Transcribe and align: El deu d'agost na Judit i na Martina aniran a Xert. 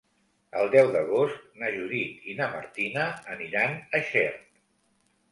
El 0.59 0.69
deu 0.75 0.87
d'agost 0.93 1.43
na 1.63 1.67
Judit 1.75 2.25
i 2.31 2.33
na 2.39 2.47
Martina 2.53 3.03
aniran 3.35 3.77
a 3.99 4.01
Xert. 4.09 4.49